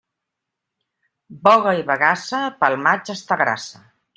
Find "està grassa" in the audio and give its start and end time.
3.17-3.87